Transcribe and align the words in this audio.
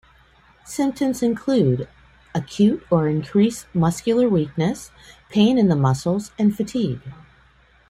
Symptoms 0.65 1.21
include 1.21 1.87
acute 2.33 2.83
or 2.89 3.07
increased 3.07 3.67
muscular 3.71 4.27
weakness, 4.27 4.89
pain 5.29 5.59
in 5.59 5.67
the 5.67 5.75
muscles, 5.75 6.31
and 6.39 6.57
fatigue. 6.57 7.01